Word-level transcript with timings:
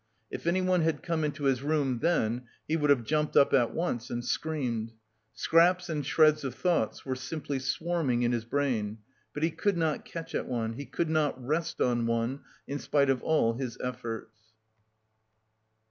If 0.31 0.47
anyone 0.47 0.81
had 0.81 1.03
come 1.03 1.23
into 1.23 1.43
his 1.43 1.61
room 1.61 1.99
then, 1.99 2.45
he 2.67 2.75
would 2.75 2.89
have 2.89 3.03
jumped 3.03 3.37
up 3.37 3.53
at 3.53 3.71
once 3.71 4.09
and 4.09 4.25
screamed. 4.25 4.93
Scraps 5.31 5.89
and 5.89 6.03
shreds 6.03 6.43
of 6.43 6.55
thoughts 6.55 7.05
were 7.05 7.13
simply 7.13 7.59
swarming 7.59 8.23
in 8.23 8.31
his 8.31 8.43
brain, 8.43 8.97
but 9.31 9.43
he 9.43 9.51
could 9.51 9.77
not 9.77 10.03
catch 10.03 10.33
at 10.33 10.47
one, 10.47 10.73
he 10.73 10.87
could 10.87 11.11
not 11.11 11.39
rest 11.39 11.79
on 11.81 12.07
one, 12.07 12.39
in 12.67 12.79
spite 12.79 13.11
of 13.11 13.21
all 13.21 13.53
his 13.53 13.77
efforts.... 13.79 14.39